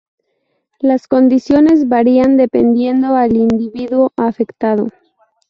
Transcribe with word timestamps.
Las 0.79 1.07
condiciones 1.07 1.87
varían 1.87 2.35
dependiendo 2.35 3.13
del 3.13 3.37
individuo 3.37 4.11
afectado. 4.17 4.87